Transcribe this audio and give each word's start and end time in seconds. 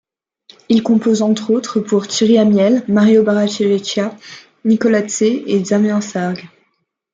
Il 0.69 0.81
compose 0.81 1.21
entre 1.21 1.53
autres 1.53 1.79
pour 1.79 2.07
Thierry 2.07 2.39
Amiel, 2.39 2.83
Mario 2.87 3.21
Barravecchia, 3.21 4.17
Nicolas 4.65 5.03
Tse 5.07 5.43
et 5.45 5.59
Damien 5.59 6.01
Sargue. 6.01 6.49